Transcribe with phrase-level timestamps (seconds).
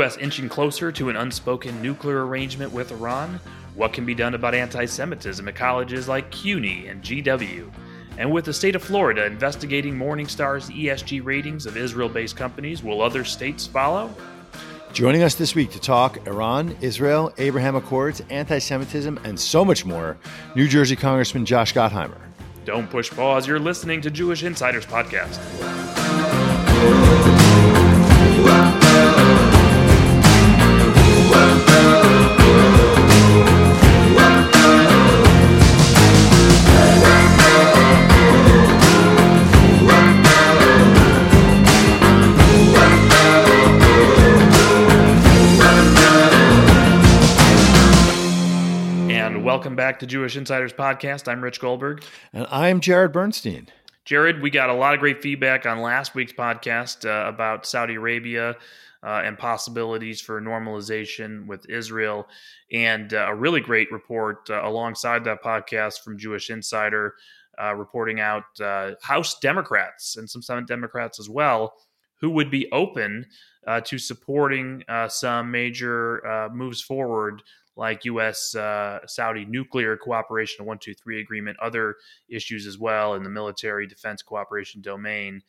[0.00, 0.16] U.S.
[0.16, 3.38] inching closer to an unspoken nuclear arrangement with Iran?
[3.74, 7.70] What can be done about anti Semitism at colleges like CUNY and GW?
[8.16, 13.02] And with the state of Florida investigating Morningstar's ESG ratings of Israel based companies, will
[13.02, 14.10] other states follow?
[14.94, 19.84] Joining us this week to talk Iran, Israel, Abraham Accords, anti Semitism, and so much
[19.84, 20.16] more,
[20.56, 22.20] New Jersey Congressman Josh Gottheimer.
[22.64, 23.46] Don't push pause.
[23.46, 26.19] You're listening to Jewish Insiders Podcast.
[49.40, 51.26] Welcome back to Jewish Insiders Podcast.
[51.26, 52.04] I'm Rich Goldberg.
[52.34, 53.68] And I'm Jarrod Bernstein.
[54.04, 57.94] Jarrod, we got a lot of great feedback on last week's podcast uh, about Saudi
[57.94, 58.56] Arabia
[59.02, 62.28] uh, and possibilities for normalization with Israel,
[62.70, 67.14] and uh, a really great report uh, alongside that podcast from Jewish Insider
[67.60, 71.72] uh, reporting out uh, House Democrats and some Senate Democrats as well
[72.20, 73.24] who would be open
[73.84, 77.42] to supporting some major moves forward
[77.80, 78.54] like U.S.
[78.54, 81.96] Uh, Saudi nuclear cooperation, a one two three agreement, other
[82.28, 85.42] issues as well in the military defense cooperation domain.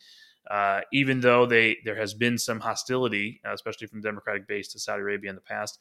[0.49, 4.69] Uh, even though they there has been some hostility, uh, especially from the Democratic base
[4.69, 5.79] to Saudi Arabia in the past,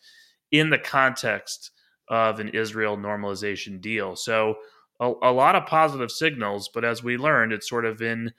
[0.50, 1.70] in the context
[2.08, 4.16] of an Israel normalization deal.
[4.16, 4.56] So
[4.98, 8.32] a, a lot of positive signals, but as we learned, it's sort of in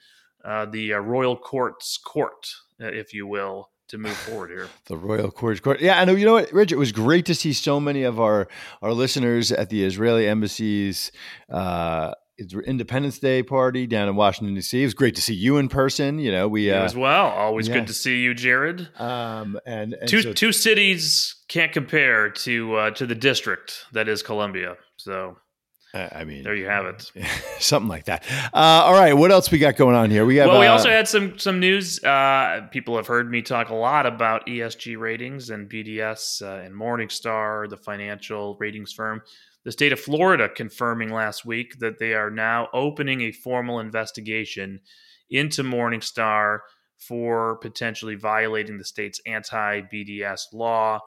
[0.44, 2.46] uh, the uh, royal court's court,
[2.78, 4.68] uh, if you will, to move forward here.
[4.86, 5.80] the Royal Court Court.
[5.80, 6.14] Yeah, I know.
[6.14, 6.72] You know what, Rich?
[6.72, 8.48] It was great to see so many of our
[8.80, 11.12] our listeners at the Israeli embassy's
[11.50, 14.80] uh, Independence Day party down in Washington D.C.
[14.80, 16.18] It was great to see you in person.
[16.18, 17.26] You know, we uh, as well.
[17.26, 17.74] Always yeah.
[17.74, 18.98] good to see you, Jarrod.
[19.00, 24.08] Um, and, and two so, two cities can't compare to uh, to the district that
[24.08, 24.76] is Columbia.
[24.96, 25.36] So
[25.94, 27.12] I mean, there you have it.
[27.58, 28.24] Something like that.
[28.52, 30.24] Uh, all right, what else we got going on here?
[30.24, 30.48] We have.
[30.48, 32.02] Well, we uh, also had some some news.
[32.02, 36.74] Uh, people have heard me talk a lot about ESG ratings and BDS uh, and
[36.74, 39.20] Morningstar, the financial ratings firm.
[39.64, 44.80] The state of Florida confirming last week that they are now opening a formal investigation
[45.30, 46.60] into Morningstar
[46.96, 51.00] for potentially violating the state's anti BDS law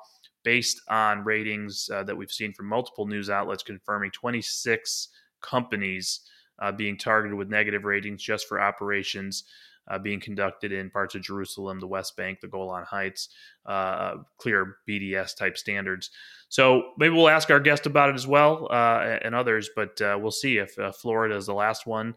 [0.45, 5.09] based on ratings uh, that we've seen from multiple news outlets confirming 26
[5.41, 6.21] companies
[6.59, 9.43] uh, being targeted with negative ratings just for operations
[9.87, 13.29] uh, being conducted in parts of Jerusalem, the West Bank, the Golan Heights,
[13.65, 16.11] uh, clear BDS type standards.
[16.49, 20.17] So maybe we'll ask our guest about it as well uh, and others, but uh,
[20.19, 22.15] we'll see if Florida is the last one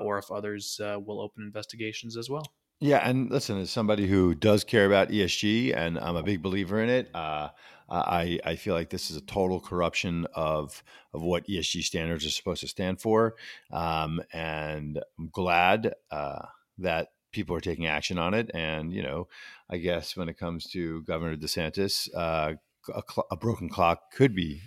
[0.00, 2.46] or if others will open investigations as well.
[2.84, 6.82] Yeah, and listen, as somebody who does care about ESG, and I'm a big believer
[6.82, 7.48] in it, uh,
[7.88, 10.84] I I feel like this is a total corruption of
[11.14, 13.36] of what ESG standards are supposed to stand for,
[13.72, 16.44] um, and I'm glad uh,
[16.76, 18.50] that people are taking action on it.
[18.52, 19.28] And you know,
[19.70, 22.52] I guess when it comes to Governor DeSantis, uh,
[22.94, 24.60] a, cl- a broken clock could be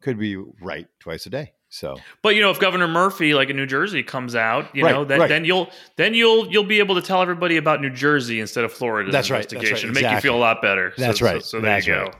[0.00, 1.54] could be right twice a day.
[1.74, 4.92] So, but you know, if Governor Murphy, like in New Jersey, comes out, you right,
[4.92, 5.28] know, then, right.
[5.28, 8.72] then you'll then you'll you'll be able to tell everybody about New Jersey instead of
[8.72, 9.10] Florida.
[9.10, 10.92] that's investigation right, that's right, to make you feel a lot better.
[10.96, 11.42] That's so, right.
[11.42, 12.02] So, so there that's you go.
[12.04, 12.14] Right.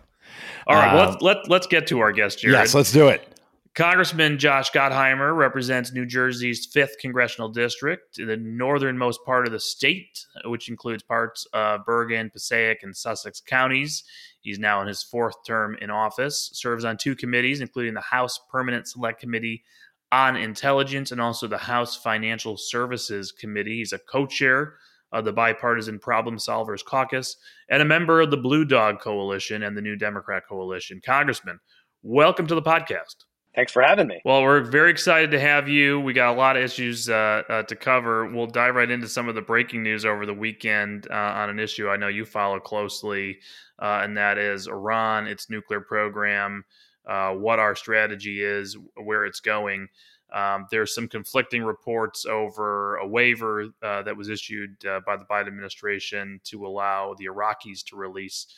[0.67, 2.53] All right, well, um, let's let let's get to our guest, Jarrod.
[2.53, 3.34] Yes, let's do it.
[3.75, 10.27] Congressman Josh Gottheimer represents New Jersey's 5th congressional district, the northernmost part of the state,
[10.45, 14.05] which includes parts of Bergen, Passaic, and Sussex counties.
[14.43, 18.39] He's now in his fourth term in office, serves on two committees, including the House
[18.49, 19.65] Permanent Select Committee
[20.13, 23.79] on Intelligence and also the House Financial Services Committee.
[23.79, 24.75] He's a co chair
[25.11, 29.77] of the Bipartisan Problem Solvers Caucus and a member of the Blue Dog Coalition and
[29.77, 31.01] the New Democrat Coalition.
[31.05, 31.59] Congressman,
[32.05, 33.25] welcome to the podcast.
[33.55, 34.21] Thanks for having me.
[34.25, 36.01] Well, we're very excited to have you.
[36.01, 38.27] We got a lot of issues uh, uh, to cover.
[38.27, 41.61] We'll dive right into some of the breaking news over the weekend uh, on an
[41.61, 43.39] issue I know you follow closely,
[43.79, 46.65] uh, and that is Iran, its nuclear program,
[47.07, 49.87] uh, what our strategy is, where it's going.
[50.33, 54.77] Um, there's some conflicting reports over a waiver uh, that was issued
[55.07, 58.49] by the Biden administration to allow the Iraqis to release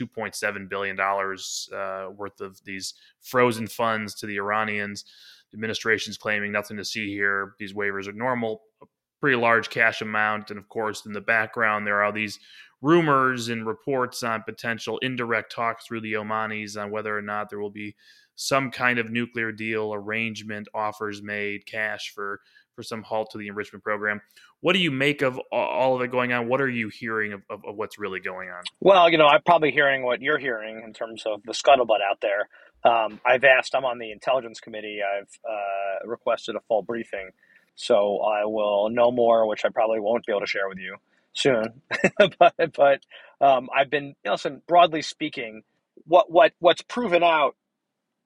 [0.00, 5.04] $2.7 billion uh, worth of these frozen funds to the Iranians.
[5.50, 7.54] The administration's claiming nothing to see here.
[7.58, 8.86] These waivers are normal, a
[9.20, 10.50] pretty large cash amount.
[10.50, 12.38] And of course, in the background, there are these
[12.82, 17.60] rumors and reports on potential indirect talks through the Omanis on whether or not there
[17.60, 17.96] will be
[18.36, 22.40] some kind of nuclear deal arrangement, offers made, cash for
[22.76, 24.20] for some halt to the enrichment program.
[24.60, 26.48] What do you make of all of it going on?
[26.48, 28.62] What are you hearing of, of, of what's really going on?
[28.80, 32.20] Well, you know, I'm probably hearing what you're hearing in terms of the scuttlebutt out
[32.20, 32.48] there.
[32.84, 37.30] Um, I've asked, I'm on the intelligence committee, I've uh, requested a full briefing.
[37.74, 40.96] So I will know more, which I probably won't be able to share with you
[41.34, 41.82] soon.
[42.38, 43.00] but but
[43.40, 45.62] um, I've been, listen, broadly speaking,
[46.06, 47.56] what, what, what's proven out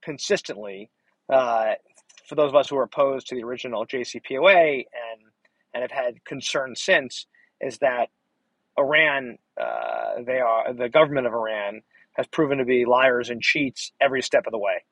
[0.03, 0.91] consistently
[1.29, 1.73] uh,
[2.31, 5.23] for those of us who are opposed to the original JCPOA and
[5.75, 7.27] and have had concern since
[7.61, 8.09] is that
[8.79, 11.83] Iran, uh, they are the government of Iran
[12.15, 14.85] has proven to be liars and cheats every step of the way,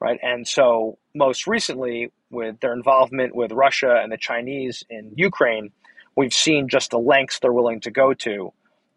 [0.00, 0.18] right?
[0.22, 5.72] And so most recently, with their involvement with Russia and the Chinese in Ukraine,
[6.16, 8.52] we've seen just the lengths they're willing to go to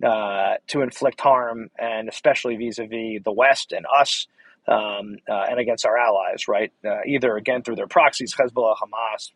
[0.06, 4.28] uh, to inflict harm, and especially vis-a-vis the West and us
[4.70, 6.72] um, uh, and against our allies, right?
[6.86, 9.32] Uh, either again through their proxies, Hezbollah, Hamas,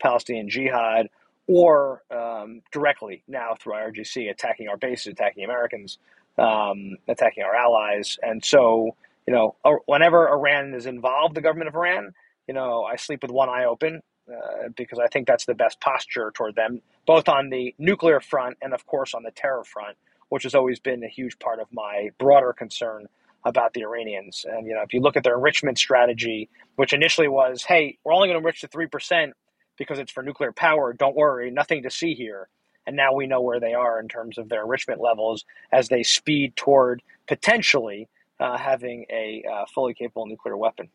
[0.00, 1.08] Palestinian Jihad,
[1.48, 5.98] or um, directly now through IRGC attacking our bases, attacking Americans,
[6.38, 8.18] um, attacking our allies.
[8.22, 8.94] And so,
[9.26, 12.12] you know, whenever Iran is involved, the government of Iran,
[12.46, 15.80] you know, I sleep with one eye open uh, because I think that's the best
[15.80, 19.96] posture toward them, both on the nuclear front and, of course, on the terror front,
[20.28, 23.08] which has always been a huge part of my broader concern
[23.44, 24.44] about the Iranians.
[24.48, 28.12] And you know, if you look at their enrichment strategy, which initially was, "Hey, we're
[28.12, 29.34] only going to enrich to three percent
[29.76, 30.92] because it's for nuclear power.
[30.92, 32.48] Don't worry, nothing to see here."
[32.86, 36.02] And now we know where they are in terms of their enrichment levels as they
[36.02, 38.08] speed toward potentially
[38.40, 40.88] uh, having a uh, fully capable nuclear weapon.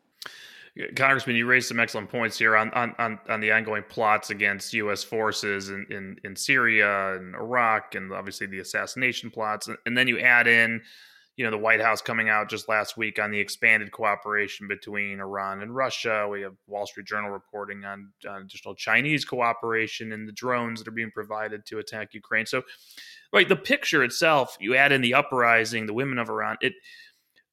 [0.96, 5.04] Congressman, you raised some excellent points here on, on, on, the ongoing plots against U.S.
[5.04, 9.68] forces in, in, in Syria and Iraq, and obviously the assassination plots.
[9.86, 10.82] And then you add in
[11.36, 15.20] you know the White House coming out just last week on the expanded cooperation between
[15.20, 16.28] Iran and Russia.
[16.30, 20.88] We have Wall Street Journal reporting on, on additional Chinese cooperation and the drones that
[20.88, 22.46] are being provided to attack Ukraine.
[22.46, 22.62] So,
[23.32, 26.56] right, the picture itself, you add in the uprising, the women of Iran.
[26.60, 26.74] It,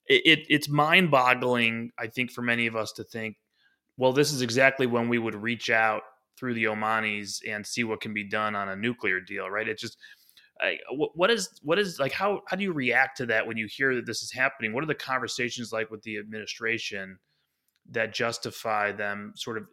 [0.05, 3.37] it it's mind-boggling, I think, for many of us to think,
[3.97, 6.03] well, this is exactly when we would reach out
[6.37, 9.67] through the Omanis and see what can be done on a nuclear deal, right?
[9.67, 9.97] It just
[10.91, 13.95] what is what is like how how do you react to that when you hear
[13.95, 14.73] that this is happening?
[14.73, 17.17] What are the conversations like with the administration
[17.89, 19.65] that justify them sort of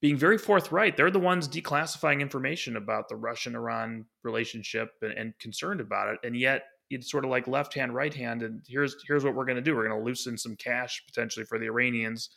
[0.00, 0.96] being very forthright?
[0.96, 6.18] They're the ones declassifying information about the russian iran relationship and, and concerned about it
[6.24, 9.44] and yet it's sort of like left hand right hand and here's here's what we're
[9.44, 9.74] going to do.
[9.74, 12.30] We're going to loosen some cash potentially for the iranians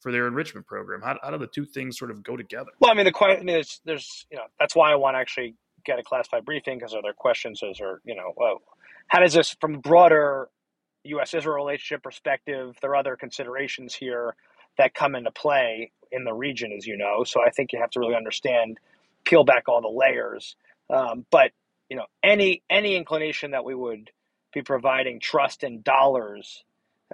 [0.00, 1.02] for their enrichment program.
[1.02, 2.70] How, how do the two things sort of go together?
[2.78, 5.56] Well i mean the question is there's you know that's why i want to actually
[5.84, 8.62] get a classified briefing because are there questions as or you know well,
[9.08, 10.48] how does this from broader
[11.04, 11.34] U.S.
[11.34, 12.76] Israel relationship perspective?
[12.80, 14.34] There are other considerations here
[14.78, 17.24] that come into play in the region, as you know.
[17.24, 18.78] So I think you have to really understand,
[19.24, 20.56] peel back all the layers.
[20.90, 21.52] Um, but
[21.88, 24.10] you know, any any inclination that we would
[24.52, 26.64] be providing trust in dollars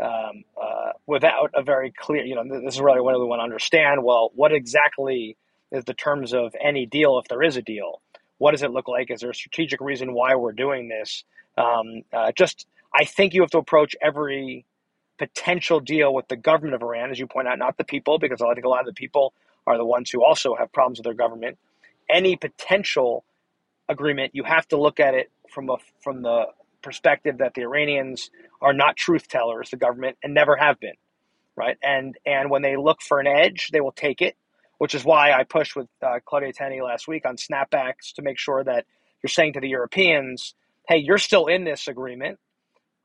[0.03, 3.45] um, uh, without a very clear, you know, this is really what we want to
[3.45, 4.03] understand.
[4.05, 5.37] Well, what exactly
[5.73, 8.01] is the terms of any deal if there is a deal?
[8.39, 9.11] What does it look like?
[9.11, 11.25] Is there a strategic reason why we're doing this?
[11.57, 14.67] Um, uh, just, I think you have to approach every
[15.19, 18.43] potential deal with the government of Iran, as you point out, not the people, because
[18.43, 19.33] I think a lot of the people
[19.67, 21.59] are the ones who also have problems with their government.
[22.11, 23.25] Any potential
[23.89, 26.47] agreement, you have to look at it from a from the
[26.83, 30.95] perspective that the Iranians are not truth tellers, the government, and never have been,
[31.57, 31.79] right?
[31.83, 34.37] And and when they look for an edge, they will take it
[34.79, 38.39] which is why I pushed with uh, Claudia Tenney last week on snapbacks to make
[38.39, 38.85] sure that
[39.23, 40.55] you're saying to the Europeans,
[40.89, 42.39] hey, you're still in this agreement.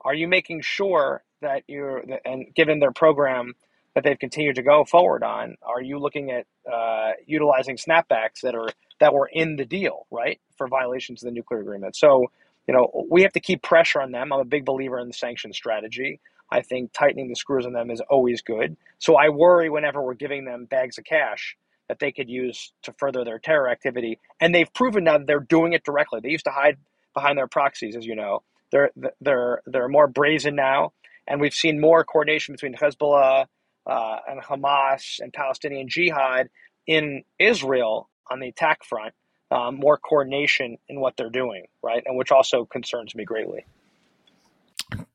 [0.04, 3.54] Are you making sure that you're, and given their program
[3.96, 8.56] that they've continued to go forward on, are you looking at uh, utilizing snapbacks that
[8.56, 11.96] are that were in the deal, right, for violations of the nuclear agreement?
[11.96, 12.32] So,
[12.68, 14.32] you know, we have to keep pressure on them.
[14.32, 16.20] I'm a big believer in the sanction strategy.
[16.52, 18.76] I think tightening the screws on them is always good.
[19.00, 21.56] So I worry whenever we're giving them bags of cash
[21.88, 24.20] that they could use to further their terror activity.
[24.40, 26.20] And they've proven now that they're doing it directly.
[26.22, 26.78] They used to hide
[27.14, 28.44] behind their proxies, as you know.
[28.72, 30.94] They're they're they're more brazen now,
[31.28, 33.48] and we've seen more coordination between Hezbollah
[33.86, 36.50] uh, and Hamas and Palestinian Jihad
[36.88, 39.14] in Israel on the attack front.
[39.52, 43.66] Um, more coordination in what they're doing, right, and which also concerns me greatly.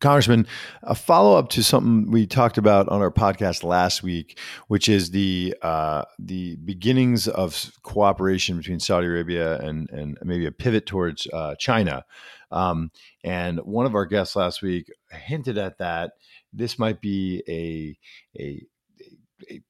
[0.00, 0.46] Congressman,
[0.82, 5.11] a follow up to something we talked about on our podcast last week, which is
[5.11, 11.26] the uh, the beginnings of cooperation between Saudi Arabia and and maybe a pivot towards
[11.32, 12.04] uh, China.
[12.50, 12.90] Um,
[13.25, 16.12] and one of our guests last week hinted at that
[16.52, 17.99] this might be a
[18.40, 18.66] a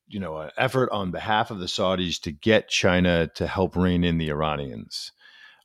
[0.07, 4.05] you know, an effort on behalf of the Saudis to get China to help rein
[4.05, 5.13] in the Iranians.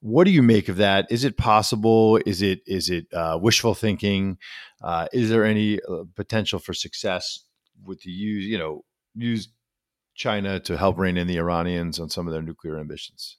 [0.01, 1.07] What do you make of that?
[1.11, 2.19] Is it possible?
[2.25, 4.37] Is it is it uh, wishful thinking?
[4.81, 7.45] Uh, is there any uh, potential for success
[7.85, 8.83] with the use you know
[9.15, 9.49] use
[10.15, 13.37] China to help rein in the Iranians on some of their nuclear ambitions?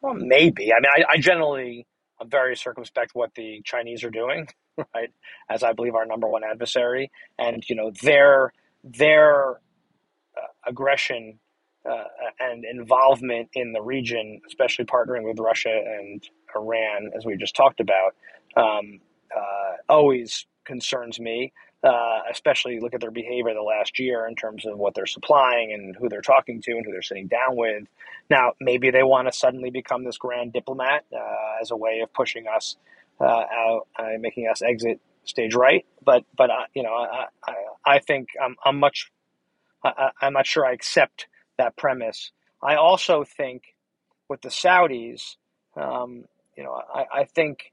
[0.00, 0.72] Well, maybe.
[0.72, 1.86] I mean, I, I generally
[2.20, 4.48] am very circumspect what the Chinese are doing,
[4.94, 5.10] right?
[5.50, 8.52] As I believe our number one adversary, and you know their
[8.84, 9.60] their
[10.36, 11.40] uh, aggression
[11.88, 12.04] uh,
[12.40, 16.22] and involvement in the region, especially partnering with Russia and
[16.56, 18.14] Iran, as we just talked about,
[18.56, 19.00] um,
[19.34, 21.52] uh, always concerns me.
[21.82, 25.70] Uh, especially look at their behavior the last year in terms of what they're supplying
[25.74, 27.84] and who they're talking to and who they're sitting down with.
[28.30, 32.10] Now, maybe they want to suddenly become this grand diplomat uh, as a way of
[32.14, 32.76] pushing us
[33.20, 33.86] uh, out,
[34.18, 35.84] making us exit stage right.
[36.02, 39.12] But but you know, I, I, I think I'm, I'm much
[39.84, 41.26] I, I'm not sure I accept
[41.58, 42.32] that premise.
[42.62, 43.62] I also think
[44.28, 45.36] with the Saudis,
[45.76, 46.24] um,
[46.56, 47.72] you know, I, I think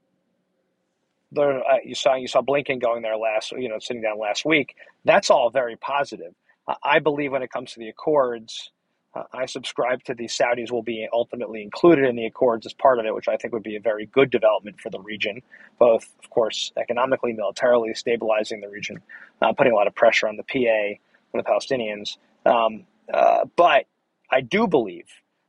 [1.32, 4.44] there, uh, you saw you saw Blinken going there last, you know, sitting down last
[4.44, 4.74] week.
[5.04, 6.34] That's all very positive.
[6.82, 8.70] I believe when it comes to the Accords,
[9.14, 12.98] uh, I subscribe to the Saudis will be ultimately included in the Accords as part
[12.98, 15.42] of it, which I think would be a very good development for the region,
[15.78, 19.00] both, of course, economically, militarily, stabilizing the region,
[19.42, 20.98] uh, putting a lot of pressure on the PA
[21.34, 22.16] and the Palestinians.
[22.46, 23.86] Um, uh, but
[24.30, 25.08] I do believe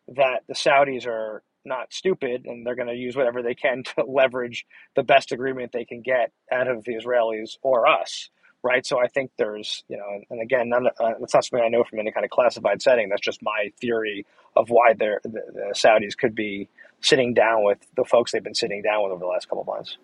[0.09, 4.03] that the Saudis are not stupid and they're going to use whatever they can to
[4.05, 8.29] leverage the best agreement they can get out of the Israelis or us.
[8.65, 8.85] Right.
[8.85, 11.83] So I think there's, you know, and again, none, uh, that's not something I know
[11.83, 13.09] from any kind of classified setting.
[13.09, 16.69] That's just my theory of why the, the Saudis could be
[17.01, 19.67] sitting down with the folks they've been sitting down with over the last couple of
[19.67, 19.97] months.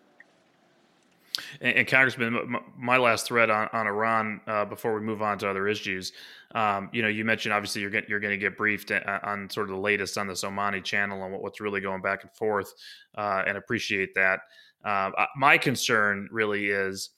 [1.61, 5.49] And, and Congressman, my last thread on, on Iran uh, before we move on to
[5.49, 6.11] other issues.
[6.55, 9.69] Um, you know, you mentioned obviously you're you're going to get briefed uh, on sort
[9.69, 12.73] of the latest on the Omani channel and what, what's really going back and forth,
[13.17, 14.41] uh, and appreciate that.
[14.83, 17.11] Uh, my concern really is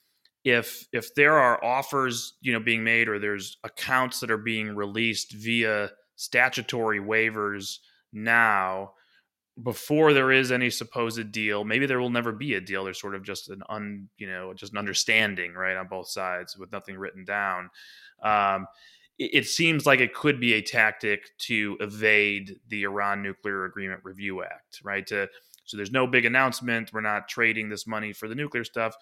[0.43, 4.75] if if there are offers you know being made or there's accounts that are being
[4.75, 7.77] released via statutory waivers
[8.13, 8.91] now
[9.63, 12.83] before there is any supposed deal maybe there will never be a deal.
[12.83, 16.57] There's sort of just an un you know just an understanding right on both sides
[16.57, 17.69] with nothing written down.
[18.23, 18.67] Um,
[19.17, 24.01] it, it, seems like it could be a tactic to evade the iran nuclear agreement
[24.03, 25.05] review act right?
[25.07, 25.27] To,
[25.65, 26.91] so there's no big announcement.
[26.93, 28.95] We're not trading this money for the nuclear stuff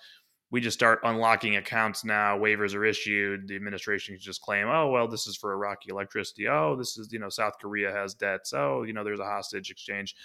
[0.51, 2.37] we just start unlocking accounts now.
[2.37, 3.47] Waivers are issued.
[3.47, 6.47] The administration can just claim, oh, well, this is for Iraqi electricity.
[6.47, 8.53] Oh, this is, you know, South Korea has debts.
[8.53, 10.15] Oh, you know, there's a hostage exchange.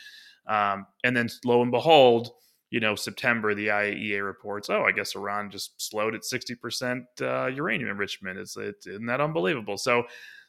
[0.46, 2.30] Um, and then lo and behold,
[2.70, 7.46] you know, September, the IAEA reports, oh, I guess Iran just slowed at 60% uh,
[7.46, 8.38] uranium enrichment.
[8.38, 9.76] It's, it, isn't that unbelievable?
[9.76, 10.04] So,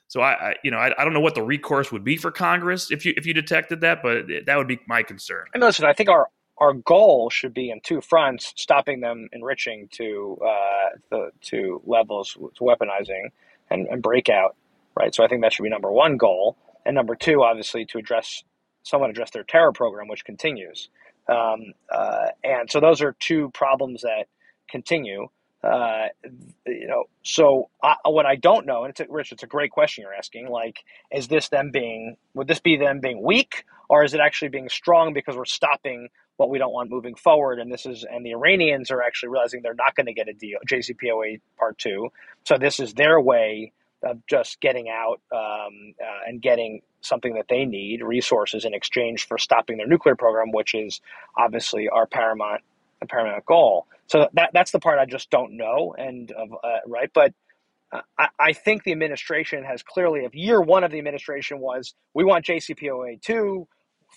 [0.08, 2.32] so I, I you know, I, I, don't know what the recourse would be for
[2.32, 5.46] Congress if you if you detected that, but that would be my concern.
[5.53, 9.90] And listen, I think our our goal should be in two fronts: stopping them enriching
[9.94, 13.30] to uh, the to levels to weaponizing
[13.70, 14.56] and, and breakout.
[14.96, 15.14] Right.
[15.14, 18.44] So I think that should be number one goal, and number two, obviously, to address
[18.84, 20.90] somewhat address their terror program, which continues.
[21.28, 24.26] Um, uh, and so those are two problems that
[24.70, 25.28] continue.
[25.66, 26.08] Uh,
[26.68, 29.72] you know, so I, what I don't know, and it's a, Rich, it's a great
[29.72, 30.50] question you're asking.
[30.50, 32.18] Like, is this them being?
[32.36, 36.10] Would this be them being weak, or is it actually being strong because we're stopping
[36.38, 37.60] what we don't want moving forward?
[37.60, 40.34] And this is, and the Iranians are actually realizing they're not going to get a
[40.34, 42.10] deal, JCPOA Part Two.
[42.46, 43.72] So this is their way
[44.04, 49.28] of just getting out um, uh, and getting something that they need, resources in exchange
[49.28, 51.02] for stopping their nuclear program, which is
[51.38, 52.62] obviously our paramount
[53.10, 53.88] paramount goal.
[54.08, 57.34] So that that's the part I just don't know, and uh, right, but.
[57.92, 61.96] Uh, I, I think the administration has clearly, if year one of the administration was,
[62.14, 63.68] we want JCPOA 2,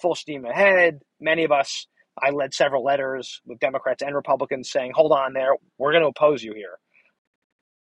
[0.01, 1.01] full steam ahead.
[1.21, 1.87] Many of us,
[2.23, 6.11] I led several letters with Democrats and Republicans saying, hold on there, we're going to
[6.11, 6.79] oppose you here.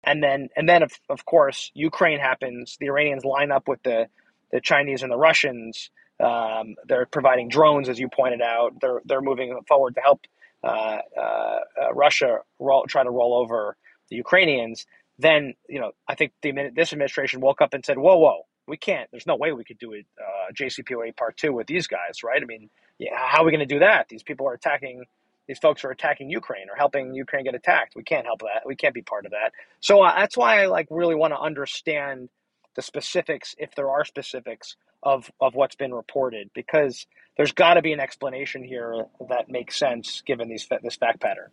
[0.04, 2.78] And then, and then of, of course, Ukraine happens.
[2.80, 4.08] The Iranians line up with the,
[4.52, 5.92] the Chinese and the Russians.
[6.24, 8.74] Um, they're providing drones, as you pointed out.
[8.82, 10.22] They're, they're moving forward to help
[10.64, 13.78] Russia roll, try to roll over
[14.10, 14.86] the Ukrainians,
[15.20, 18.78] then you know I think the this administration woke up and said, "Whoa, whoa, we
[18.78, 19.10] can't.
[19.12, 22.42] There's no way we could do it uh, JCPOA Part Two with these guys, right?
[22.42, 24.08] I mean, yeah, how are we going to do that?
[24.10, 25.04] These people are attacking.
[25.48, 27.96] These folks are attacking Ukraine or helping Ukraine get attacked.
[27.96, 28.64] We can't help that.
[28.66, 29.54] We can't be part of that.
[29.80, 32.30] So uh, that's why I like really want to understand
[32.76, 37.82] the specifics, if there are specifics, of of what's been reported, because there's got to
[37.82, 41.52] be an explanation here that makes sense given these this fact pattern.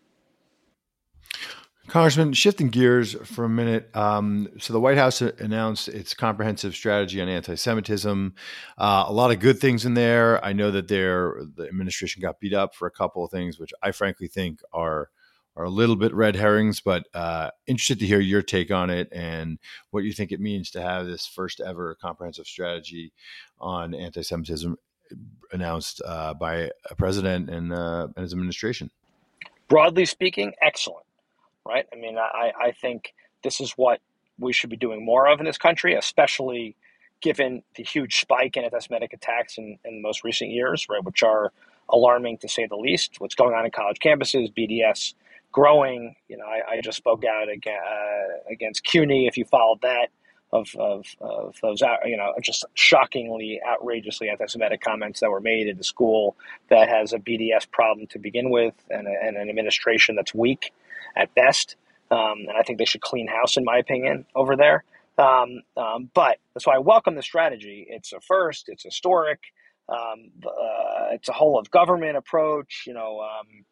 [1.87, 3.95] Congressman, shifting gears for a minute.
[3.95, 8.35] Um, so, the White House announced its comprehensive strategy on anti Semitism.
[8.79, 10.43] Uh, a lot of good things in there.
[10.43, 13.93] I know that the administration got beat up for a couple of things, which I
[13.93, 15.11] frankly think are
[15.57, 19.09] are a little bit red herrings, but uh, interested to hear your take on it
[19.13, 19.59] and
[19.91, 23.13] what you think it means to have this first ever comprehensive strategy
[23.61, 24.77] on anti Semitism
[25.53, 28.91] announced uh, by a president and, uh, and his administration.
[29.69, 31.05] Broadly speaking, excellent
[31.67, 31.87] right?
[31.93, 34.01] I mean, I, I think this is what
[34.39, 36.77] we should be doing more of in this country, especially
[37.21, 41.53] given the huge spike in anti-Semitic attacks in, in most recent years, right, which are
[41.89, 43.21] alarming to say the least.
[43.21, 45.15] What's going on in college campuses, BDS
[45.53, 46.17] growing.
[46.29, 49.27] You know, I, I just spoke out against, uh, against CUNY.
[49.27, 50.09] If you followed that,
[50.55, 55.81] of, of, of those, you know, just shockingly, outrageously anti-Semitic comments that were made at
[55.81, 56.37] a school
[56.71, 60.73] that has a BDS problem to begin with, and, and an administration that's weak
[61.17, 61.75] at best.
[62.13, 64.85] Um, and I think they should clean house, in my opinion, over there.
[65.19, 67.87] Um, um, but that's why I welcome the strategy.
[67.89, 68.69] It's a first.
[68.69, 69.41] It's historic.
[69.89, 72.85] Um, uh, it's a whole of government approach.
[72.87, 73.65] You know, um,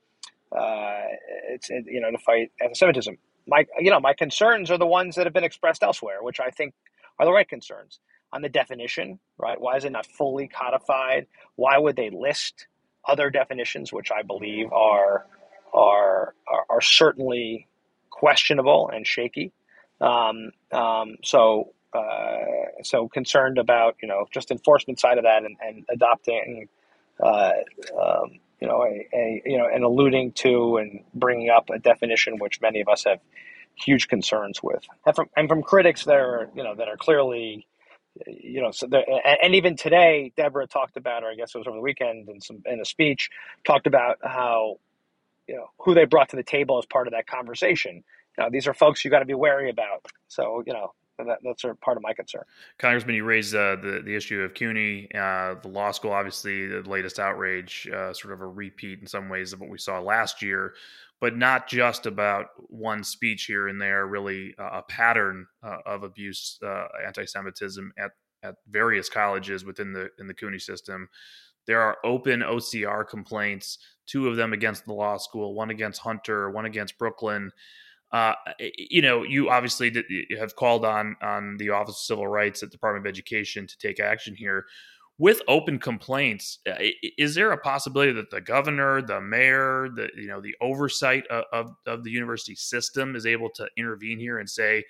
[0.56, 1.02] uh,
[1.50, 3.16] it's it, you know to fight anti-Semitism.
[3.46, 6.50] My you know my concerns are the ones that have been expressed elsewhere, which I
[6.50, 6.74] think
[7.18, 8.00] are the right concerns
[8.32, 9.18] on the definition.
[9.38, 9.60] Right?
[9.60, 11.26] Why is it not fully codified?
[11.56, 12.66] Why would they list
[13.06, 15.26] other definitions, which I believe are
[15.72, 17.66] are, are, are certainly
[18.10, 19.52] questionable and shaky.
[20.00, 25.56] Um, um, so uh, so concerned about you know just enforcement side of that and,
[25.60, 26.68] and adopting
[27.22, 27.52] uh,
[28.00, 32.38] um, you know a, a, you know and alluding to and bringing up a definition
[32.38, 33.18] which many of us have
[33.74, 37.66] huge concerns with and from and from critics that are you know that are clearly
[38.26, 38.86] you know so
[39.42, 42.40] and even today Deborah talked about or I guess it was over the weekend in
[42.40, 43.30] some in a speech
[43.66, 44.78] talked about how
[45.48, 48.04] you know who they brought to the table as part of that conversation.
[48.38, 50.06] You know, these are folks you got to be wary about.
[50.28, 52.42] So you know that, that's a part of my concern.
[52.78, 56.12] Congressman, you raised uh, the the issue of CUNY, uh, the law school.
[56.12, 59.78] Obviously, the latest outrage, uh, sort of a repeat in some ways of what we
[59.78, 60.74] saw last year,
[61.20, 64.06] but not just about one speech here and there.
[64.06, 70.26] Really, a pattern uh, of abuse, uh, anti-Semitism at at various colleges within the in
[70.26, 71.08] the CUNY system.
[71.66, 76.50] There are open OCR complaints, two of them against the law school, one against Hunter,
[76.50, 77.52] one against Brooklyn.
[78.12, 78.34] Uh,
[78.76, 79.92] you know, you obviously
[80.38, 83.78] have called on on the Office of Civil Rights at the Department of Education to
[83.78, 84.66] take action here.
[85.18, 86.74] With open complaints, uh,
[87.16, 91.44] is there a possibility that the governor, the mayor, the you know the oversight of,
[91.52, 94.84] of, of the university system is able to intervene here and say,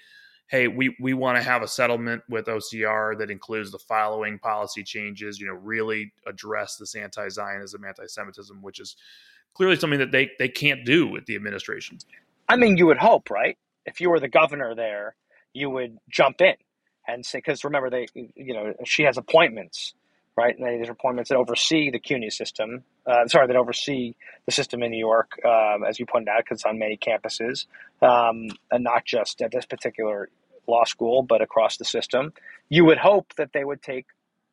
[0.53, 4.85] hey, we, we want to have a settlement with OCR that includes the following policy
[4.85, 8.97] changes, you know, really address this anti Zionism, anti Semitism, which is
[9.55, 11.99] clearly something that they, they can't do with the administration.
[12.53, 13.57] I mean, you would hope, right?
[13.87, 15.15] If you were the governor there,
[15.55, 16.55] you would jump in
[17.09, 19.95] and say, because remember, they, you know, she has appointments,
[20.37, 20.55] right?
[20.59, 24.91] And these appointments that oversee the CUNY system, uh, sorry, that oversee the system in
[24.91, 27.65] New York, um, as you pointed out, because it's on many campuses,
[28.03, 30.29] um, and not just at this particular
[30.69, 32.35] law school, but across the system,
[32.69, 34.05] you would hope that they would take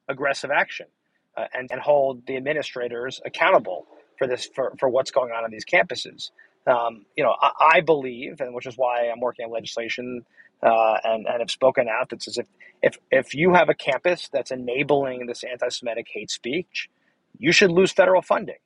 [0.07, 0.88] aggressive action
[1.35, 5.51] uh, and, and hold the administrators accountable for this for, for what's going on on
[5.51, 6.31] these campuses.
[6.67, 10.24] Um, you know, I, I, believe, and which is why I'm working on legislation
[10.62, 12.48] uh, and, and have spoken out that says if,
[12.82, 16.89] if if you have a campus that's enabling this anti-Semitic hate speech,
[17.38, 18.58] you should lose federal funding.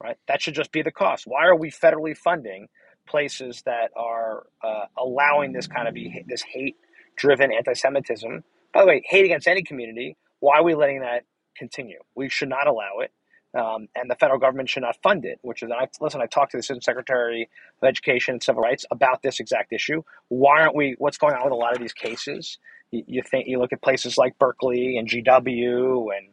[0.00, 0.16] Right?
[0.28, 1.24] That should just be the cost.
[1.26, 2.68] Why are we federally funding
[3.06, 8.44] places that are uh, allowing this kind of be, this hate-driven anti-Semitism.
[8.72, 10.16] By the way, hate against any community.
[10.40, 11.24] Why are we letting that
[11.56, 11.98] continue?
[12.14, 13.12] We should not allow it,
[13.54, 15.38] um, and the federal government should not fund it.
[15.42, 17.48] Which is, I, listen, I talked to the Assistant Secretary
[17.80, 20.02] of Education and Civil Rights about this exact issue.
[20.28, 20.96] Why aren't we?
[20.98, 22.58] What's going on with a lot of these cases?
[22.90, 26.28] You, you think you look at places like Berkeley and GW and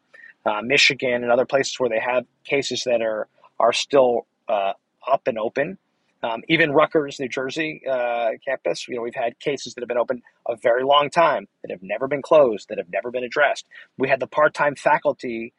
[0.45, 3.27] uh, Michigan and other places where they have cases that are
[3.59, 4.73] are still uh,
[5.07, 5.77] up and open
[6.21, 9.97] um, even Rutgers, New Jersey uh, campus, you know, we've had cases that have been
[9.97, 13.65] open a very long time that have never been closed, that have never been addressed.
[13.97, 15.53] We had the part-time faculty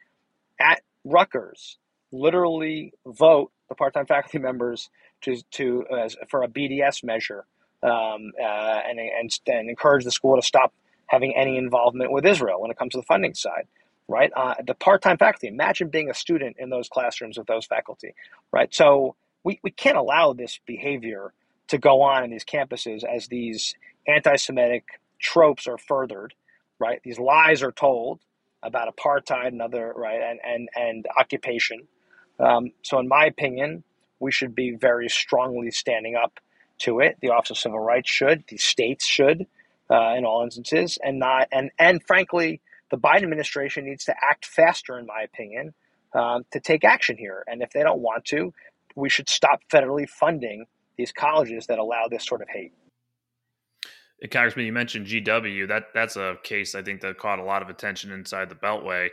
[0.59, 1.77] at Rutgers
[2.11, 4.89] literally vote the part-time faculty members
[5.21, 7.45] to to as, for a BDS measure
[7.83, 10.73] um, uh, and, and and encourage the school to stop
[11.07, 13.67] having any involvement with Israel when it comes to the funding side
[14.07, 14.31] right?
[14.35, 15.47] Uh, the part-time faculty.
[15.47, 18.13] Imagine being a student in those classrooms with those faculty,
[18.53, 18.73] right?
[18.75, 21.33] So we, we can't allow this behavior
[21.69, 23.75] to go on in these campuses as these
[24.07, 24.85] anti-Semitic
[25.19, 26.35] tropes are furthered,
[26.79, 27.01] right?
[27.03, 28.19] These lies are told
[28.63, 31.87] about apartheid and other right and and and occupation.
[32.39, 33.83] Um, so, in my opinion,
[34.19, 36.39] we should be very strongly standing up
[36.79, 37.17] to it.
[37.21, 38.43] The Office of Civil Rights should.
[38.47, 39.45] The states should,
[39.89, 44.45] uh, in all instances, and not and and frankly, the Biden administration needs to act
[44.45, 45.73] faster, in my opinion,
[46.13, 47.43] um, to take action here.
[47.47, 48.53] And if they don't want to,
[48.95, 50.65] we should stop federally funding
[50.97, 52.73] these colleges that allow this sort of hate.
[54.29, 55.67] Congressman, you mentioned GW.
[55.67, 59.09] That that's a case I think that caught a lot of attention inside the Beltway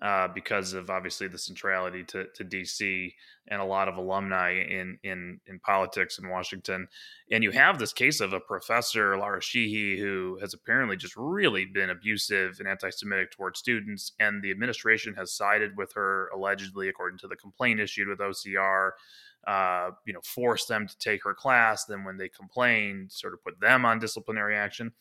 [0.00, 3.12] uh, because of obviously the centrality to, to DC
[3.48, 6.86] and a lot of alumni in in in politics in Washington.
[7.30, 11.64] And you have this case of a professor, Lara Sheehi, who has apparently just really
[11.64, 17.18] been abusive and anti-Semitic towards students, and the administration has sided with her allegedly, according
[17.18, 18.90] to the complaint issued with OCR
[19.46, 21.84] uh, you know, force them to take her class.
[21.84, 24.92] Then when they complained, sort of put them on disciplinary action.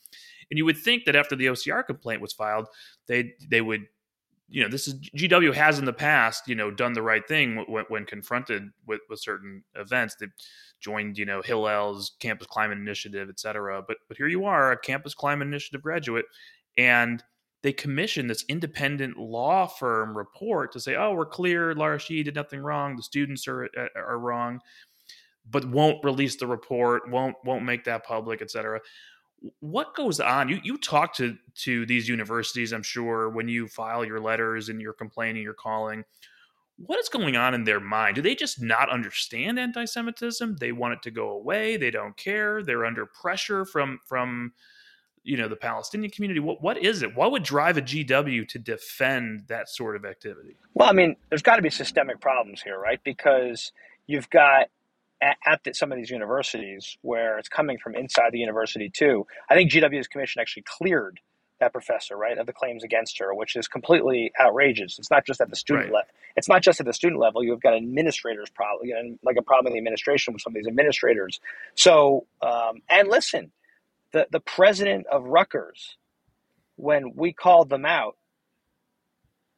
[0.50, 2.68] And you would think that after the OCR complaint was filed,
[3.08, 3.86] they they would,
[4.48, 7.66] you know, this is GW has in the past, you know, done the right thing
[7.68, 10.16] when, when confronted with, with certain events.
[10.16, 10.28] They
[10.80, 13.82] joined, you know, Hillel's Campus Climate Initiative, et cetera.
[13.86, 16.26] But but here you are, a Campus Climate Initiative graduate,
[16.78, 17.22] and
[17.64, 21.74] they commissioned this independent law firm report to say, "Oh, we're clear.
[21.74, 22.96] Lara Sheehi did nothing wrong.
[22.96, 24.62] The students are uh, are wrong,"
[25.50, 28.82] but won't release the report, won't won't make that public, etc.
[29.60, 30.50] What goes on?
[30.50, 34.82] You you talk to to these universities, I'm sure, when you file your letters and
[34.82, 36.04] you're complaining, you're calling.
[36.80, 38.16] What is going on in their mind?
[38.16, 40.58] Do they just not understand anti-Semitism?
[40.58, 41.76] They want it to go away.
[41.76, 42.62] They don't care.
[42.62, 44.54] They're under pressure from from
[45.28, 46.40] you know the Palestinian community?
[46.40, 47.16] What what is it?
[47.16, 50.56] What would drive a GW to defend that sort of activity?
[50.74, 53.00] Well, I mean, there's got to be systemic problems here, right?
[53.04, 53.72] Because
[54.08, 54.68] you've got
[55.22, 59.28] at, at the, some of these universities where it's coming from inside the university too.
[59.50, 61.20] I think GW's commission actually cleared
[61.60, 65.00] that professor, right, of the claims against her, which is completely outrageous.
[65.00, 65.94] It's not just at the student right.
[65.94, 66.10] level.
[66.36, 67.44] It's not just at the student level.
[67.44, 70.56] You've got administrators problem, you know, like a problem in the administration with some of
[70.56, 71.40] these administrators.
[71.74, 73.52] So, um, and listen,
[74.14, 75.98] the, the president of Rutgers,
[76.76, 78.18] when we called them out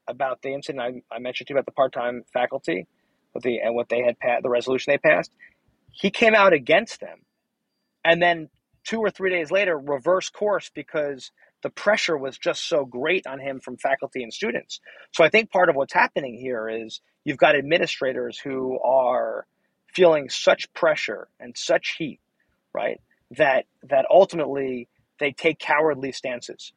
[0.08, 2.88] about the incident I, I mentioned to you about the part-time faculty,
[3.34, 5.32] with the and what they had passed, the resolution they passed,
[5.92, 7.20] he came out against them,
[8.04, 8.50] and then
[8.84, 11.32] two or three days later, reverse course because
[11.62, 14.80] the pressure was just so great on him from faculty and students.
[15.14, 19.46] So I think part of what's happening here is you've got administrators who are
[19.94, 22.20] feeling such pressure and such heat,
[22.74, 23.02] right?
[23.38, 24.88] That that ultimately
[25.20, 26.74] they take cowardly stances,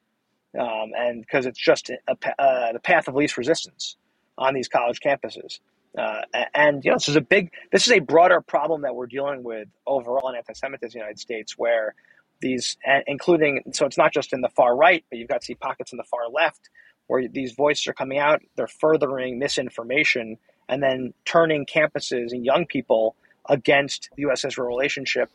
[0.59, 3.97] um, and because it's just a, uh, the path of least resistance
[4.39, 5.61] on these college campuses.
[5.97, 6.23] Uh,
[6.55, 9.43] and you know, this is a big, this is a broader problem that we're dealing
[9.43, 11.95] with overall in anti-Semitism in the United States, where
[12.41, 15.55] these, including, so it's not just in the far right, but you've got to see
[15.55, 16.71] pockets in the far left
[17.07, 20.39] where these voices are coming out, they're furthering misinformation,
[20.69, 23.17] and then turning campuses and young people
[23.49, 25.31] against the U.S.-Israel relationship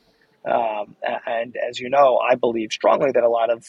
[0.45, 0.95] um,
[1.25, 3.65] and as you know, I believe strongly that a lot of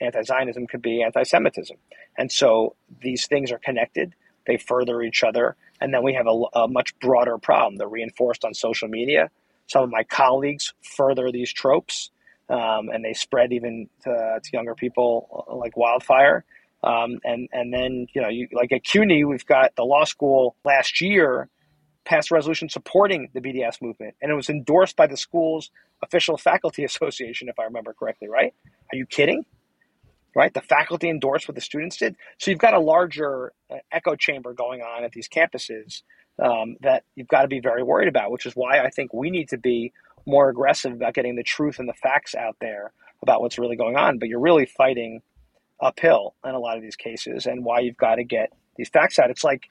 [0.00, 1.76] anti Zionism could be anti Semitism.
[2.18, 4.14] And so these things are connected,
[4.46, 5.56] they further each other.
[5.80, 7.76] And then we have a, a, much broader problem.
[7.76, 9.30] They're reinforced on social media.
[9.66, 12.10] Some of my colleagues further these tropes,
[12.48, 16.44] um, and they spread even to, to, younger people uh, like wildfire.
[16.82, 20.56] Um, and and then you know, you, like at CUNY, we've got the law school
[20.64, 21.48] last year
[22.06, 25.70] passed a resolution supporting the BDS movement, and it was endorsed by the school's
[26.02, 28.54] official faculty association, if I remember correctly, right?
[28.92, 29.44] Are you kidding?
[30.34, 30.52] Right?
[30.52, 32.16] The faculty endorsed what the students did.
[32.38, 36.02] So you've got a larger uh, echo chamber going on at these campuses
[36.42, 39.30] um, that you've got to be very worried about, which is why I think we
[39.30, 39.92] need to be
[40.26, 42.92] more aggressive about getting the truth and the facts out there
[43.22, 44.18] about what's really going on.
[44.18, 45.22] But you're really fighting
[45.80, 49.18] uphill in a lot of these cases, and why you've got to get these facts
[49.18, 49.30] out.
[49.30, 49.68] It's like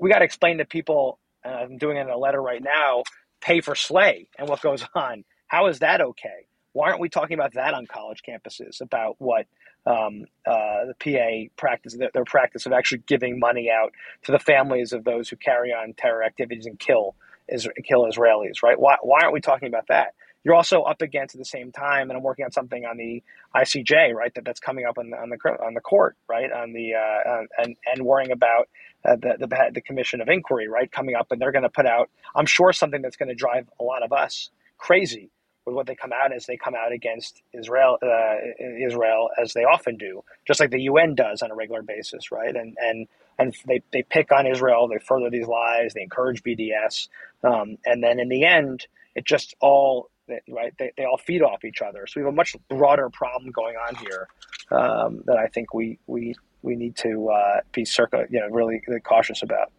[0.00, 1.18] we got to explain to people
[1.48, 3.02] I'm doing it in a letter right now,
[3.40, 5.24] pay for slay and what goes on.
[5.46, 6.46] How is that okay?
[6.72, 9.46] Why aren't we talking about that on college campuses about what
[9.86, 13.92] um, uh, the PA practice, their, their, practice of actually giving money out
[14.24, 17.14] to the families of those who carry on terror activities and kill
[17.84, 18.78] kill Israelis, right?
[18.78, 20.14] Why, why aren't we talking about that?
[20.44, 23.22] You're also up against at the same time, and I'm working on something on the
[23.54, 24.32] ICJ, right?
[24.34, 26.50] That that's coming up on the on the, on the court, right?
[26.52, 28.68] On the uh, and and worrying about
[29.04, 31.86] uh, the, the, the commission of inquiry, right, coming up, and they're going to put
[31.86, 35.30] out, I'm sure, something that's going to drive a lot of us crazy
[35.66, 38.36] with what they come out as they come out against Israel, uh,
[38.86, 42.54] Israel as they often do, just like the UN does on a regular basis, right?
[42.56, 43.06] And and
[43.38, 47.08] and they, they pick on Israel, they further these lies, they encourage BDS,
[47.44, 50.10] um, and then in the end, it just all
[50.48, 52.06] right they, they all feed off each other.
[52.06, 54.28] So we have a much broader problem going on here
[54.70, 58.80] um, that I think we we we need to uh, be circa, you know, really
[59.04, 59.72] cautious about.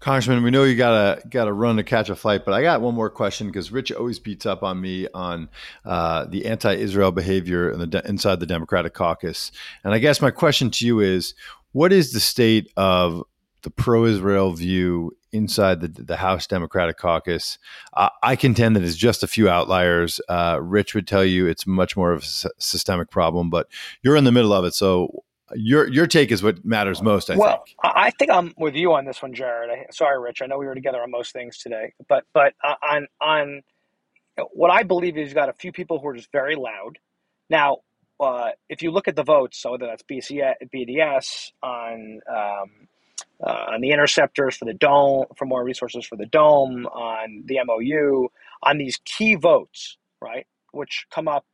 [0.00, 2.94] Congressman, we know you gotta gotta run to catch a flight, but I got one
[2.94, 5.48] more question because Rich always beats up on me on
[5.84, 9.52] uh, the anti-Israel behavior in the de- inside the Democratic caucus,
[9.84, 11.34] and I guess my question to you is,
[11.70, 13.22] what is the state of
[13.62, 17.58] the pro-Israel view inside the, the House Democratic caucus?
[17.92, 20.20] Uh, I contend that it's just a few outliers.
[20.28, 23.68] Uh, Rich would tell you it's much more of a s- systemic problem, but
[24.02, 25.22] you're in the middle of it, so
[25.54, 27.30] your your take is what matters most.
[27.30, 27.76] I well, think.
[27.82, 29.70] I think I'm with you on this one, Jarrod.
[29.70, 30.42] I, sorry, Rich.
[30.42, 33.62] I know we were together on most things today, but but uh, on on
[34.52, 36.98] what I believe is you've got a few people who are just very loud.
[37.50, 37.78] Now,
[38.18, 40.42] uh, if you look at the votes, so whether that's BC,
[40.74, 42.88] BDS on um,
[43.44, 47.58] uh, on the interceptors for the dome, for more resources for the dome, on the
[47.64, 48.28] MOU,
[48.62, 51.44] on these key votes, right, which come up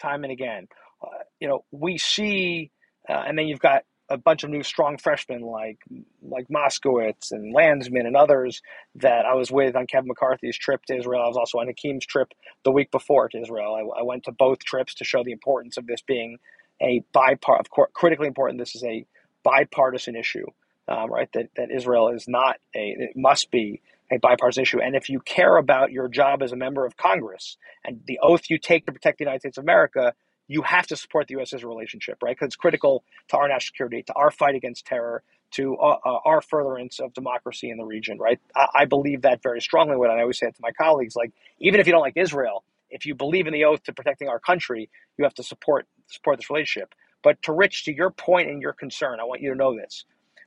[0.00, 0.66] time and again.
[1.02, 2.70] Uh, you know, we see
[3.08, 5.78] uh, and then you've got a bunch of new strong freshmen like
[6.22, 8.60] like Moskowitz and Landsman and others
[8.96, 11.22] that I was with on Kevin McCarthy's trip to Israel.
[11.24, 12.28] I was also on Hakeem's trip
[12.64, 13.74] the week before to Israel.
[13.74, 16.38] I, I went to both trips to show the importance of this being
[16.82, 18.60] a bipart, of course, critically important.
[18.60, 19.06] This is a
[19.42, 20.46] bipartisan issue,
[20.88, 21.30] um, right?
[21.32, 23.80] That that Israel is not a it must be
[24.12, 24.82] a bipartisan issue.
[24.82, 28.42] And if you care about your job as a member of Congress and the oath
[28.50, 30.12] you take to protect the United States of America,
[30.48, 31.52] you have to support the U.S.
[31.52, 32.36] Israel relationship, right?
[32.36, 36.18] Because it's critical to our national security, to our fight against terror, to uh, uh,
[36.24, 38.40] our furtherance of democracy in the region, right?
[38.56, 39.96] I, I believe that very strongly.
[39.96, 42.64] What I always say it to my colleagues, like even if you don't like Israel,
[42.90, 46.38] if you believe in the oath to protecting our country, you have to support support
[46.38, 46.94] this relationship.
[47.22, 50.04] But to Rich, to your point and your concern, I want you to know this.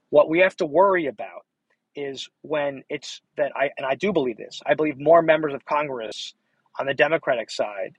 [0.10, 1.46] What we have to worry about
[1.96, 4.62] is when it's that I and I do believe this.
[4.66, 6.36] I believe more members of Congress
[6.80, 7.96] on the Democratic side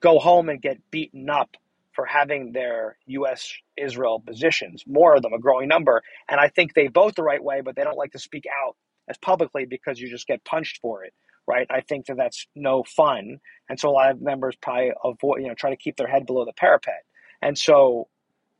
[0.00, 1.56] go home and get beaten up
[1.92, 3.52] for having their U.S.
[3.76, 6.02] Israel positions, more of them, a growing number.
[6.28, 8.76] And I think they vote the right way, but they don't like to speak out
[9.08, 11.12] as publicly because you just get punched for it,
[11.46, 11.66] right?
[11.68, 13.38] I think that that's no fun.
[13.68, 16.26] And so a lot of members probably avoid, you know, try to keep their head
[16.26, 17.02] below the parapet.
[17.42, 18.08] And so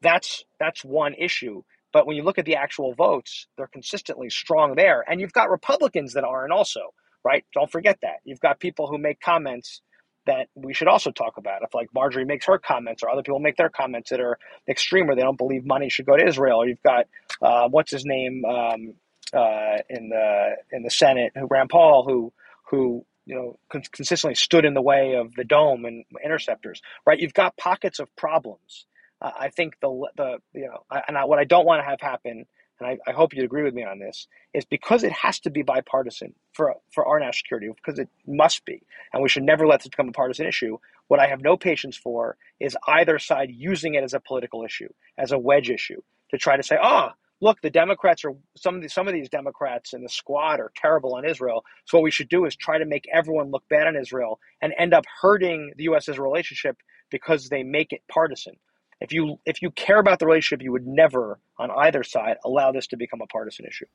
[0.03, 1.63] that's that's one issue.
[1.93, 5.05] But when you look at the actual votes, they're consistently strong there.
[5.09, 7.45] And you've got Republicans that aren't also, right?
[7.53, 8.19] Don't forget that.
[8.25, 9.83] You've got people who make comments
[10.31, 11.63] that we should also talk about.
[11.63, 14.39] If like Marjorie makes her comments, or other people make their comments that are
[14.69, 17.07] extreme, where they don't believe money should go to Israel, or you've got
[17.43, 18.95] uh, what's his name um,
[19.35, 22.33] uh, in the in the Senate, who Rand Paul, who
[22.71, 23.59] who you know
[23.93, 26.81] consistently stood in the way of the dome and interceptors.
[27.05, 28.87] Right, you've got pockets of problems.
[29.21, 31.89] Uh, I think the the you know, I, and I, what I don't want to
[31.91, 32.47] have happen
[32.81, 35.51] and I, I, hope you agree with me on this, is because it has to
[35.51, 39.67] be bipartisan for for our national security, because it must be, and we should never
[39.67, 40.79] let this become a partisan issue.
[41.09, 44.89] What I have no patience for is either side using it as a political issue,
[45.19, 48.77] as a wedge issue, to try to say, ah, oh, look, the Democrats are some
[48.83, 51.65] of some of these Democrats in the squad are terrible on Israel.
[51.87, 54.73] So what we should do is try to make everyone look bad on Israel and
[54.79, 56.77] end up hurting the U.S.-Israel relationship
[57.11, 58.55] because they make it partisan.
[59.01, 62.73] If you if you care about the relationship, you would never on either side allow
[62.73, 63.87] this to become a partisan issue.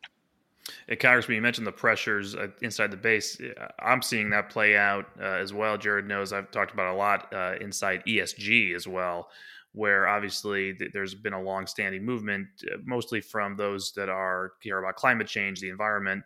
[0.88, 3.40] Hey, Congressman, you mentioned the pressures uh, inside the base.
[3.80, 5.78] I'm seeing that play out uh, as well.
[5.78, 9.30] Jarrod knows I've talked about a lot uh, inside ESG as well,
[9.74, 14.80] where obviously th- there's been a long-standing movement, uh, mostly from those that are care
[14.80, 16.24] about climate change, the environment,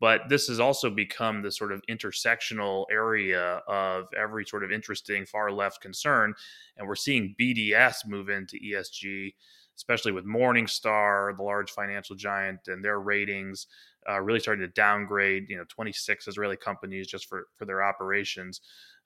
[0.00, 5.24] but this has also become the sort of intersectional area of every sort of interesting
[5.24, 6.34] far left concern.
[6.76, 9.34] And we're seeing BDS move into ESG,
[9.76, 13.66] especially with Morningstar, the large financial giant, and their ratings
[14.08, 18.60] uh, really starting to downgrade, you know, 26 Israeli companies just for, for their operations.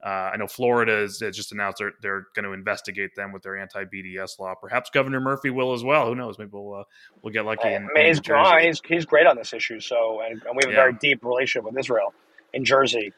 [0.05, 3.59] Uh, I know Florida has just announced they're, they're going to investigate them with their
[3.59, 4.55] anti BDS law.
[4.55, 6.07] Perhaps Governor Murphy will as well.
[6.07, 6.39] Who knows?
[6.39, 6.85] Maybe we'll uh,
[7.23, 7.69] we'll get lucky.
[7.69, 9.79] In, I mean, he's, oh, he's, he's great on this issue.
[9.79, 10.77] So, and, and we have a yeah.
[10.77, 12.15] very deep relationship with Israel
[12.55, 13.13] in Jersey.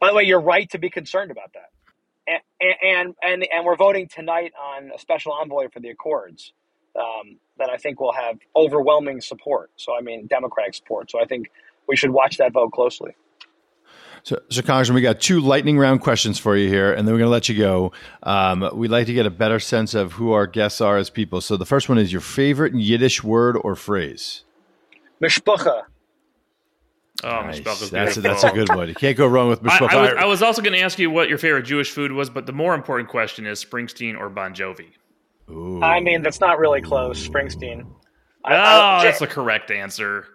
[0.00, 1.70] By the way, you're right to be concerned about that.
[2.26, 6.52] And and and, and we're voting tonight on a special envoy for the Accords
[6.98, 9.70] um, that I think will have overwhelming support.
[9.76, 11.10] So, I mean, Democratic support.
[11.10, 11.50] So, I think
[11.86, 13.14] we should watch that vote closely.
[14.24, 17.18] So, so, Congressman, we got two lightning round questions for you here, and then we're
[17.18, 17.92] going to let you go.
[18.22, 21.42] Um, we'd like to get a better sense of who our guests are as people.
[21.42, 24.44] So, the first one is your favorite Yiddish word or phrase?
[25.22, 25.82] Mishpucha.
[27.22, 27.60] Oh, nice.
[27.60, 28.88] that's a, that's a good one.
[28.88, 29.88] You can't go wrong with mishpucha.
[29.92, 32.10] I, I, was, I was also going to ask you what your favorite Jewish food
[32.10, 34.88] was, but the more important question is Springsteen or Bon Jovi.
[35.50, 35.82] Ooh.
[35.82, 37.28] I mean, that's not really close.
[37.28, 37.84] Springsteen.
[38.46, 40.26] Oh, I, that's the correct answer.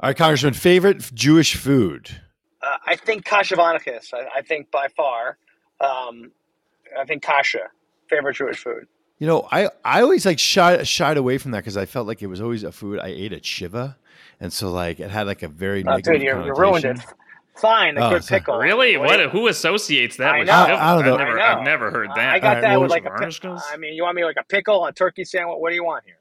[0.00, 2.22] All right, Congressman, favorite Jewish food?
[2.86, 3.70] I think kasha I,
[4.36, 5.38] I think by far.
[5.80, 6.30] Um,
[6.98, 7.68] I think kasha,
[8.08, 8.86] favorite Jewish food.
[9.18, 12.22] You know, I, I always like shied, shied away from that because I felt like
[12.22, 13.96] it was always a food I ate at Shiva.
[14.40, 16.88] And so like it had like a very Oh, negative dude, you you ruined it.
[16.98, 17.14] connotation.
[17.56, 18.58] Fine, a Oh, good so- pickle.
[18.58, 18.98] Really?
[18.98, 19.06] Wait.
[19.06, 19.30] What?
[19.30, 20.66] Who associates that I with know.
[20.66, 20.82] Shiva?
[20.82, 21.14] I don't know.
[21.14, 21.58] I've never, I know.
[21.58, 22.34] I've never heard that.
[22.34, 23.58] I got Alright, that with like a pickle.
[23.72, 25.56] I mean, you want me like a pickle, a turkey sandwich?
[25.58, 26.18] What do you want here?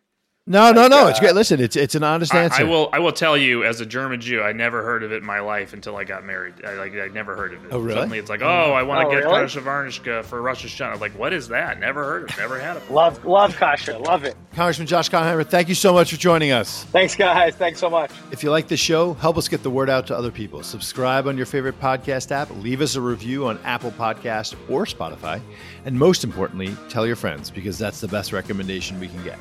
[0.47, 1.07] No, no, Like, no.
[1.07, 1.33] It's uh, great.
[1.33, 2.61] Listen, it's it's an honest I, answer.
[2.61, 2.87] I will.
[2.93, 5.39] I will tell you, as a German Jew, I never heard of it in my
[5.39, 6.63] life until I got married.
[6.63, 6.93] I like.
[6.93, 7.69] I never heard of it.
[7.73, 7.95] Oh, really?
[7.95, 9.41] Suddenly, it's like, oh, I want to Oh, get really?
[9.41, 10.93] kasha varnishka for Rosh Hashanah.
[10.93, 11.79] I'm like, what is that?
[11.79, 12.37] Never heard of it.
[12.37, 12.91] Never had it.
[12.91, 14.35] Love, love kasha, love it.
[14.53, 16.83] Congressman Josh Gottheimer, thank you so much for joining us.
[16.85, 17.55] Thanks, guys.
[17.55, 18.11] Thanks so much.
[18.31, 20.61] If you like the show, help us get the word out to other people.
[20.61, 25.41] Subscribe on your favorite podcast app, leave us a review on Apple Podcast or Spotify,
[25.85, 29.39] and most importantly, tell your friends because that's the best recommendation we can get.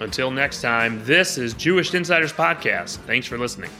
[0.00, 2.96] Until next time, this is Jewish Insider's Podcast.
[3.06, 3.70] Thanks for listening.